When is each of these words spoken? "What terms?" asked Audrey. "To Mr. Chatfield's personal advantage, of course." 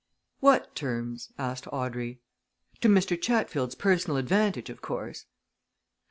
"What 0.39 0.73
terms?" 0.73 1.31
asked 1.37 1.67
Audrey. 1.71 2.21
"To 2.79 2.87
Mr. 2.89 3.21
Chatfield's 3.21 3.75
personal 3.75 4.17
advantage, 4.17 4.71
of 4.71 4.81
course." 4.81 5.25